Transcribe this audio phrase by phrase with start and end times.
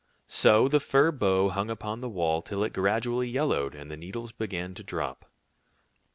[0.27, 4.31] So the fir bough hung upon the wall till it gradually yellowed, and the needles
[4.31, 5.29] began to drop.